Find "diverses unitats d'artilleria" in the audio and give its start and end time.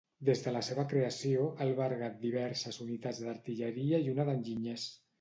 2.25-4.05